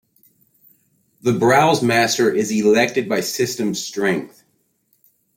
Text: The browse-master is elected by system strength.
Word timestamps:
The 1.21 1.31
browse-master 1.31 2.33
is 2.33 2.49
elected 2.49 3.07
by 3.07 3.19
system 3.21 3.75
strength. 3.75 4.43